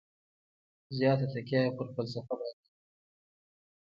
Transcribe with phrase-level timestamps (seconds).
[0.97, 2.73] زیاته تکیه یې پر فلسفه باندې وي.